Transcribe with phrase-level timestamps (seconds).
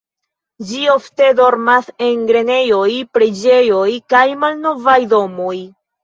[0.67, 3.83] Ĝi ofte dormas en grenejoj, preĝejoj
[4.15, 5.53] kaj malnovaj domoj.